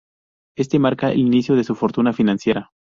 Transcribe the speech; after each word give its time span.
Este 0.57 0.79
marca 0.79 1.11
el 1.11 1.19
inicio 1.19 1.55
de 1.55 1.63
su 1.63 1.75
fortuna 1.75 2.11
financiera. 2.11 2.71